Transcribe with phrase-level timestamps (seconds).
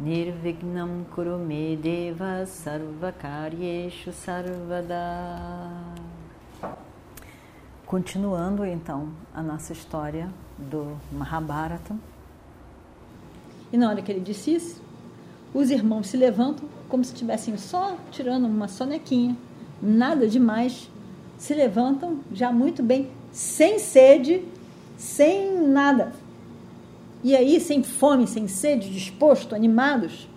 [0.00, 5.70] Nirvignam Kurume Deva Sarvakaryeshu Sarvada
[7.86, 11.96] Continuando então a nossa história do Mahabharata.
[13.72, 14.82] E na hora que ele disse isso,
[15.54, 19.36] os irmãos se levantam como se estivessem só tirando uma sonequinha,
[19.80, 20.90] nada demais,
[21.38, 24.44] se levantam já muito bem, sem sede,
[24.96, 26.23] sem nada.
[27.24, 30.28] E aí, sem fome, sem sede, disposto, animados.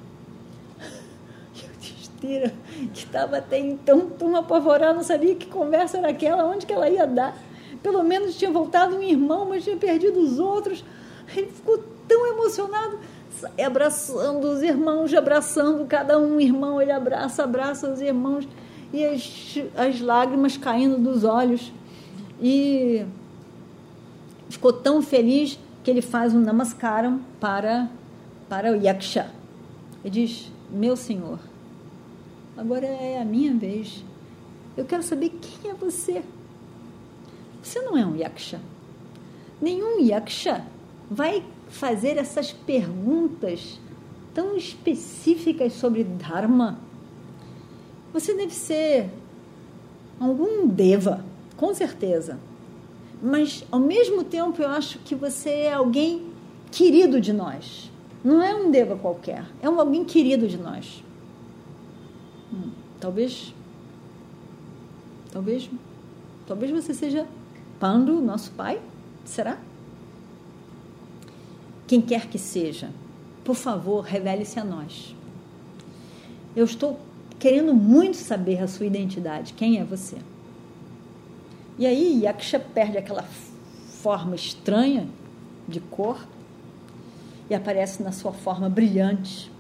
[2.24, 2.46] E
[2.86, 6.72] o que estava até então tão apavorado, não sabia que conversa era aquela, onde que
[6.72, 7.38] ela ia dar.
[7.84, 10.82] Pelo menos tinha voltado um irmão, mas tinha perdido os outros.
[11.36, 13.00] Ele ficou tão emocionado,
[13.64, 18.48] abraçando os irmãos, abraçando cada um irmão, ele abraça, abraça os irmãos
[18.94, 21.70] e as, as lágrimas caindo dos olhos.
[22.42, 23.06] E
[24.50, 27.90] ficou tão feliz que ele faz um namaskaram para,
[28.50, 29.32] para o Yaksha.
[30.04, 31.40] Ele diz: Meu senhor,
[32.58, 34.04] agora é a minha vez.
[34.76, 36.22] Eu quero saber quem é você.
[37.64, 38.60] Você não é um Yaksha.
[39.62, 40.66] Nenhum Yaksha
[41.10, 43.80] vai fazer essas perguntas
[44.34, 46.80] tão específicas sobre Dharma
[48.12, 49.10] você deve ser
[50.20, 51.24] algum deva,
[51.56, 52.38] com certeza.
[53.22, 56.28] Mas, ao mesmo tempo, eu acho que você é alguém
[56.72, 57.92] querido de nós.
[58.24, 61.04] Não é um deva qualquer, é um alguém querido de nós.
[62.54, 63.54] Hum, talvez.
[65.32, 65.70] Talvez.
[66.46, 67.28] Talvez você seja
[67.80, 68.80] Pandu, nosso pai.
[69.26, 69.58] Será?
[71.86, 72.90] Quem quer que seja,
[73.44, 75.16] por favor, revele-se a nós.
[76.56, 77.00] Eu estou
[77.40, 80.18] querendo muito saber a sua identidade, quem é você.
[81.78, 83.24] E aí Yaksha perde aquela
[84.02, 85.08] forma estranha
[85.68, 86.20] de cor
[87.50, 89.52] e aparece na sua forma brilhante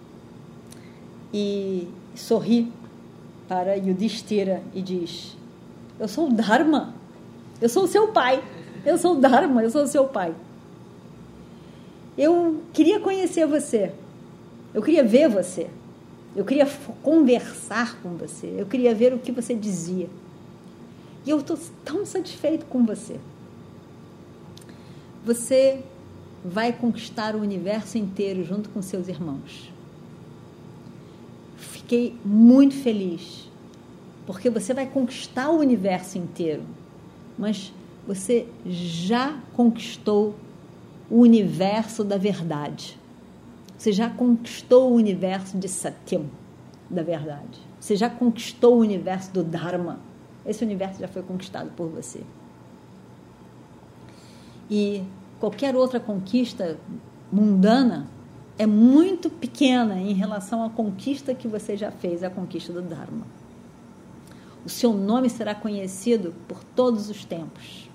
[1.33, 2.71] e sorri
[3.47, 5.37] para Yudhishthira e diz:
[5.99, 6.93] Eu sou o Dharma,
[7.61, 8.43] eu sou o seu pai,
[8.85, 10.33] eu sou o Dharma, eu sou o seu pai.
[12.17, 13.91] Eu queria conhecer você,
[14.73, 15.69] eu queria ver você.
[16.35, 16.67] Eu queria
[17.01, 18.53] conversar com você.
[18.55, 20.07] Eu queria ver o que você dizia.
[21.27, 23.19] E eu estou tão satisfeito com você.
[25.25, 25.83] Você
[26.41, 29.69] vai conquistar o universo inteiro junto com seus irmãos.
[31.57, 33.51] Fiquei muito feliz,
[34.25, 36.63] porque você vai conquistar o universo inteiro,
[37.37, 37.73] mas
[38.07, 40.33] você já conquistou
[41.09, 42.97] o universo da verdade.
[43.77, 46.27] Você já conquistou o universo de Satyam,
[46.89, 47.59] da verdade.
[47.81, 49.99] Você já conquistou o universo do Dharma.
[50.47, 52.23] Esse universo já foi conquistado por você.
[54.69, 55.03] E
[55.39, 56.79] qualquer outra conquista
[57.31, 58.07] mundana
[58.57, 63.25] é muito pequena em relação à conquista que você já fez, a conquista do Dharma.
[64.65, 67.89] O seu nome será conhecido por todos os tempos.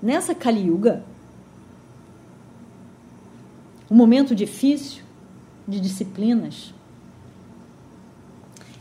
[0.00, 1.04] Nessa Kali Yuga,
[3.90, 5.04] um momento difícil
[5.68, 6.72] de disciplinas,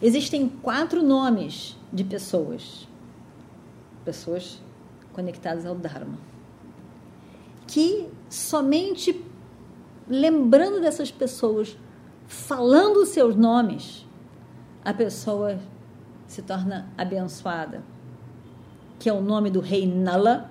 [0.01, 2.87] existem quatro nomes de pessoas,
[4.05, 4.61] pessoas
[5.13, 6.17] conectadas ao Dharma,
[7.67, 9.25] que somente
[10.07, 11.77] lembrando dessas pessoas,
[12.27, 14.05] falando os seus nomes,
[14.83, 15.59] a pessoa
[16.27, 17.83] se torna abençoada,
[18.97, 20.49] que é o nome do rei Nala,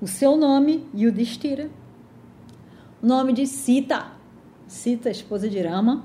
[0.00, 1.70] o seu nome, Yudhishthira,
[3.02, 4.12] o nome de Sita,
[4.66, 6.04] Sita, esposa de Rama,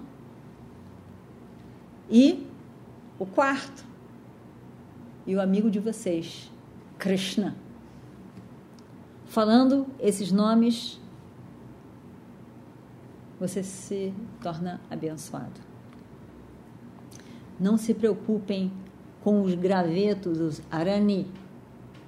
[2.09, 2.45] e
[3.17, 3.83] o quarto,
[5.25, 6.51] e o amigo de vocês,
[6.97, 7.55] Krishna.
[9.25, 10.99] Falando esses nomes,
[13.39, 15.59] você se torna abençoado.
[17.59, 18.71] Não se preocupem
[19.23, 21.27] com os gravetos, os arani,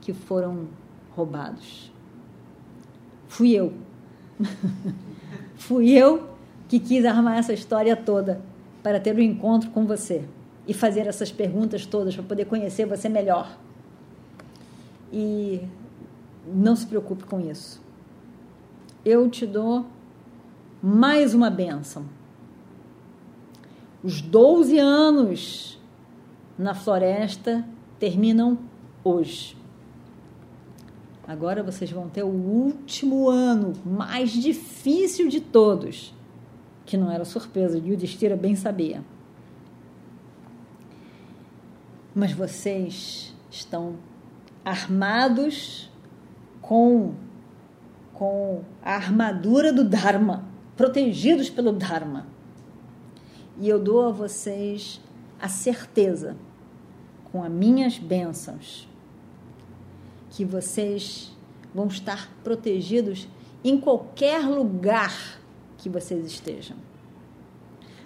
[0.01, 0.67] que foram
[1.15, 1.91] roubados.
[3.27, 3.73] Fui eu.
[5.55, 6.29] Fui eu
[6.67, 8.41] que quis armar essa história toda
[8.87, 10.23] para ter um encontro com você
[10.65, 13.57] e fazer essas perguntas todas para poder conhecer você melhor.
[15.11, 15.61] E
[16.47, 17.81] não se preocupe com isso.
[19.03, 19.85] Eu te dou
[20.81, 22.05] mais uma bênção.
[24.01, 25.77] Os 12 anos
[26.57, 27.67] na floresta
[27.99, 28.57] terminam
[29.03, 29.57] hoje.
[31.27, 36.15] Agora vocês vão ter o último ano mais difícil de todos,
[36.87, 39.03] que não era surpresa, Yudhishthira bem sabia.
[42.15, 43.97] Mas vocês estão
[44.65, 45.91] armados
[46.61, 47.13] com
[48.13, 50.43] com a armadura do Dharma,
[50.75, 52.25] protegidos pelo Dharma.
[53.59, 54.99] E eu dou a vocês
[55.39, 56.35] a certeza,
[57.31, 58.89] com as minhas bênçãos,
[60.31, 61.31] que vocês
[61.75, 63.27] vão estar protegidos
[63.63, 65.36] em qualquer lugar
[65.87, 66.75] que vocês estejam.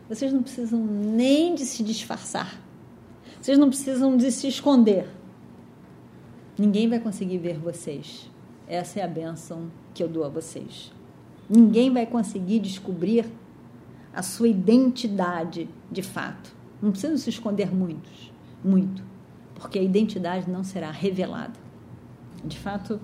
[0.07, 2.61] Vocês não precisam nem de se disfarçar.
[3.41, 5.09] Vocês não precisam de se esconder.
[6.57, 8.29] Ninguém vai conseguir ver vocês.
[8.67, 10.91] Essa é a bênção que eu dou a vocês.
[11.49, 13.25] Ninguém vai conseguir descobrir
[14.13, 16.55] a sua identidade de fato.
[16.81, 18.31] Não precisa se esconder muitos,
[18.63, 19.03] muito,
[19.55, 21.59] porque a identidade não será revelada.
[22.43, 22.99] De fato,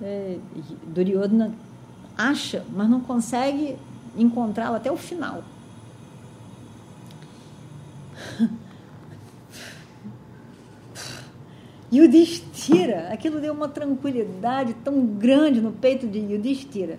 [0.00, 0.38] é,
[0.86, 1.54] Duryodhana
[2.16, 3.76] acha, mas não consegue
[4.16, 5.42] encontrá-la até o final.
[11.92, 16.98] Yudhishthira, aquilo deu uma tranquilidade tão grande no peito de Yudhishthira.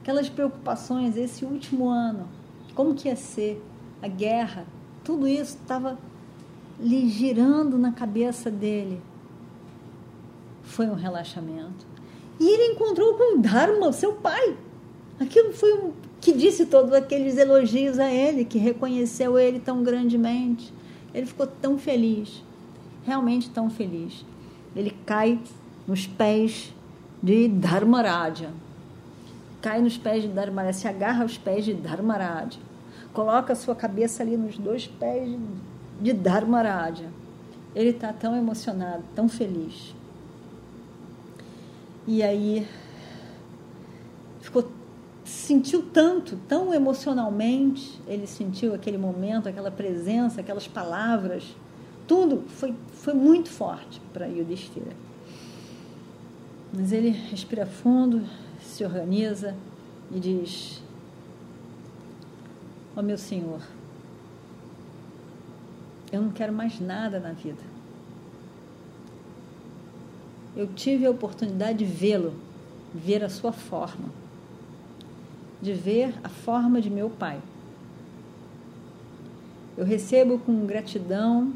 [0.00, 2.26] Aquelas preocupações, esse último ano,
[2.74, 3.62] como que ia ser,
[4.00, 4.64] a guerra,
[5.04, 5.98] tudo isso estava
[6.78, 9.02] lhe girando na cabeça dele.
[10.62, 11.89] Foi um relaxamento.
[12.40, 14.56] E ele encontrou com Dharma, seu pai.
[15.20, 20.72] Aquilo foi um que disse todos aqueles elogios a ele, que reconheceu ele tão grandemente.
[21.14, 22.42] Ele ficou tão feliz,
[23.04, 24.24] realmente tão feliz
[24.74, 25.40] ele cai
[25.86, 26.72] nos pés
[27.22, 28.50] de Dharmaraja.
[29.60, 32.58] Cai nos pés de Dharmaraja, se agarra aos pés de Dharmaraja.
[33.12, 35.36] Coloca a sua cabeça ali nos dois pés
[36.00, 37.06] de Dharmaraja.
[37.74, 39.94] Ele está tão emocionado, tão feliz.
[42.06, 42.66] E aí
[44.40, 44.70] ficou
[45.24, 51.44] sentiu tanto, tão emocionalmente, ele sentiu aquele momento, aquela presença, aquelas palavras
[52.10, 54.90] tudo foi, foi muito forte para Yudhishthira.
[56.72, 58.26] Mas ele respira fundo,
[58.60, 59.54] se organiza
[60.10, 60.82] e diz:
[62.96, 63.60] Ó oh, meu Senhor,
[66.10, 67.62] eu não quero mais nada na vida.
[70.56, 72.34] Eu tive a oportunidade de vê-lo,
[72.94, 74.08] ver a sua forma,
[75.62, 77.40] de ver a forma de meu pai.
[79.76, 81.52] Eu recebo com gratidão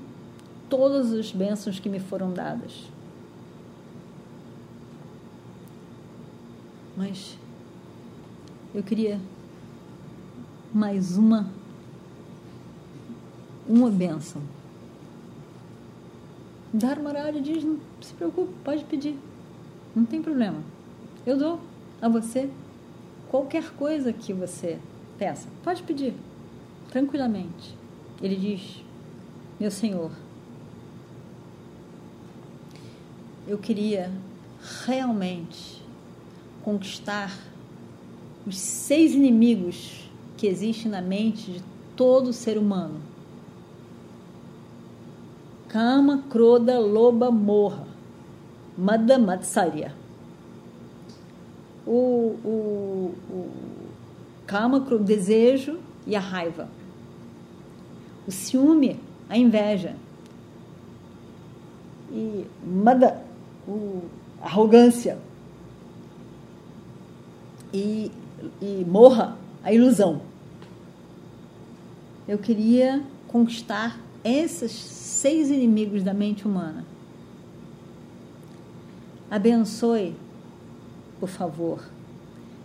[0.69, 2.85] todas as bênçãos que me foram dadas.
[6.97, 7.37] Mas
[8.75, 9.21] eu queria
[10.73, 11.49] mais uma
[13.69, 14.43] uma bênção.
[16.75, 19.17] Dharmaraj diz, não se preocupe, pode pedir.
[19.95, 20.61] Não tem problema.
[21.25, 21.61] Eu dou
[22.03, 22.51] a você
[23.31, 24.81] qualquer coisa que você
[25.17, 25.47] peça.
[25.63, 26.15] Pode pedir,
[26.91, 27.77] tranquilamente.
[28.21, 28.83] Ele diz,
[29.61, 30.11] meu Senhor,
[33.47, 34.11] eu queria
[34.85, 35.81] realmente
[36.65, 37.33] conquistar
[38.45, 41.63] os seis inimigos que existem na mente de
[41.95, 43.01] todo ser humano.
[45.75, 47.85] Kama, Kroda, Loba, Morra,
[48.79, 49.93] Mada, Matsarya.
[51.85, 53.51] O, o, o
[54.47, 56.69] Kama, o desejo e a raiva.
[58.25, 59.97] O ciúme, a inveja.
[62.13, 63.21] E Mada,
[63.67, 64.03] o,
[64.41, 65.19] arrogância
[67.73, 68.13] e,
[68.63, 70.21] e morra a ilusão.
[72.29, 76.85] Eu queria conquistar esses seis inimigos da mente humana.
[79.31, 80.17] Abençoe,
[81.21, 81.85] por favor,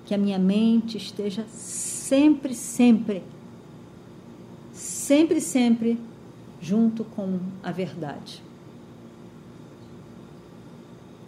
[0.05, 3.23] que a minha mente esteja sempre, sempre,
[4.73, 5.99] sempre, sempre
[6.61, 8.41] junto com a verdade.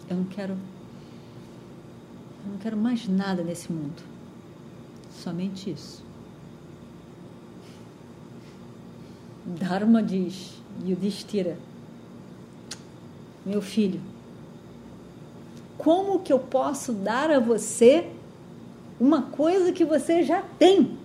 [0.08, 0.52] Eu não quero.
[2.44, 4.02] Eu não quero mais nada nesse mundo.
[5.10, 6.04] Somente isso.
[9.44, 10.52] Dharma diz,
[10.84, 11.58] Yudhishthira,
[13.44, 14.00] meu filho,
[15.76, 18.08] como que eu posso dar a você
[19.00, 20.96] uma coisa que você já tem?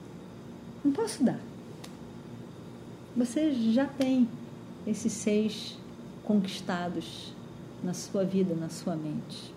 [0.86, 1.40] Não posso dar.
[3.16, 4.30] Você já tem
[4.86, 5.76] esses seis
[6.24, 7.34] conquistados
[7.84, 9.52] na sua vida, na sua mente.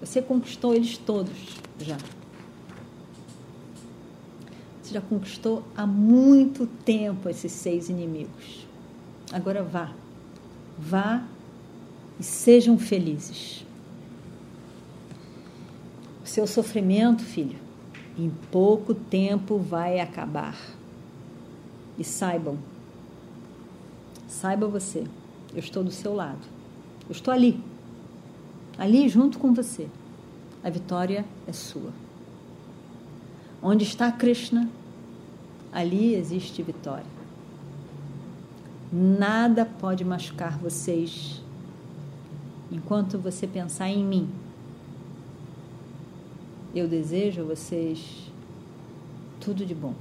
[0.00, 1.36] Você conquistou eles todos
[1.80, 1.96] já.
[4.90, 8.66] Você já conquistou há muito tempo esses seis inimigos.
[9.32, 9.92] Agora vá.
[10.76, 11.22] Vá
[12.18, 13.64] e sejam felizes.
[16.24, 17.56] O seu sofrimento, filho,
[18.18, 20.58] em pouco tempo vai acabar.
[21.96, 22.58] E saibam,
[24.26, 25.04] saiba você,
[25.52, 26.48] eu estou do seu lado.
[27.08, 27.62] Eu estou ali,
[28.76, 29.86] ali junto com você.
[30.64, 31.92] A vitória é sua.
[33.62, 34.68] Onde está Krishna,
[35.72, 37.20] ali existe vitória.
[38.92, 41.40] Nada pode machucar vocês
[42.70, 44.28] enquanto você pensar em mim.
[46.74, 48.30] Eu desejo a vocês
[49.40, 49.94] tudo de bom.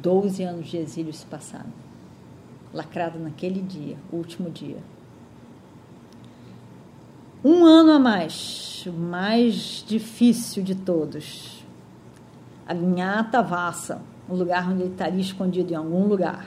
[0.00, 1.72] Doze anos de exílio se passaram,
[2.72, 4.78] lacrado naquele dia, último dia.
[7.44, 11.61] Um ano a mais, o mais difícil de todos.
[12.72, 16.46] A Gnhata Vassa, o lugar onde ele estaria escondido em algum lugar.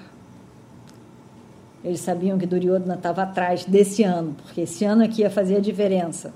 [1.84, 5.60] Eles sabiam que Duryodhana estava atrás desse ano, porque esse ano aqui ia fazer a
[5.60, 6.34] diferença.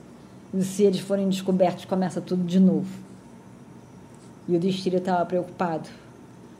[0.54, 2.88] E se eles forem descobertos, começa tudo de novo.
[4.48, 5.90] E o Destira estava preocupado.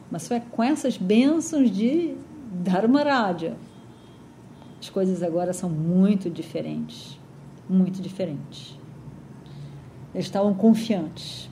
[0.10, 2.16] Mas foi com essas bênçãos de
[2.52, 3.56] Dharmaraja.
[4.82, 7.20] As coisas agora são muito diferentes.
[7.70, 8.76] Muito diferentes.
[10.16, 11.48] Eles estavam confiantes.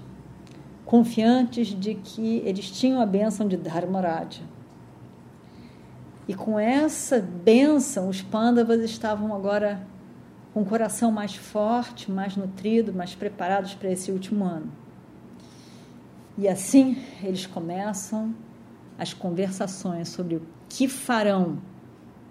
[0.88, 4.42] Confiantes de que eles tinham a bênção de Dharmaraja.
[6.26, 9.86] E com essa bênção, os Pandavas estavam agora
[10.54, 14.72] com o coração mais forte, mais nutrido, mais preparados para esse último ano.
[16.38, 18.34] E assim eles começam
[18.98, 21.58] as conversações sobre o que farão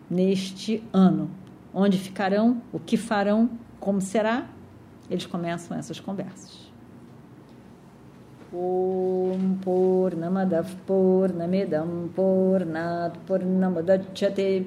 [0.08, 1.30] neste ano,
[1.74, 4.46] onde ficarão, o que farão, como será.
[5.10, 6.65] Eles começam essas conversas.
[8.54, 14.64] Om Purnamadav Purnamidam Purnat Purnamadachyate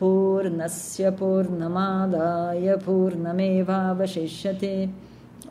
[0.00, 4.74] पूर्णस्य पूर्णमादाय पूर्णमेवावशिष्यते।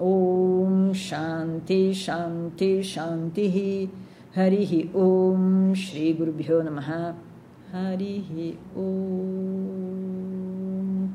[0.01, 3.55] ॐ शान्ति शान्ति शान्तिः।
[4.35, 6.89] हरिः ॐ श्रीगुरुभ्यो नमः।
[7.73, 8.31] हरिः
[8.81, 8.87] ॐ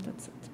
[0.06, 0.53] तत्सत्